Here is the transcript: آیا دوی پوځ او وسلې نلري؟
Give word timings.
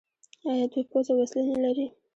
آیا 0.49 0.65
دوی 0.71 0.83
پوځ 0.89 1.05
او 1.09 1.15
وسلې 1.21 1.43
نلري؟ 1.51 1.85